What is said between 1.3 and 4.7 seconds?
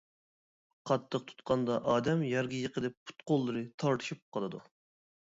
تۇتقاندا ئادەم يەرگە يىقىلىپ، پۇت-قوللىرى تارتىشىپ قالىدۇ.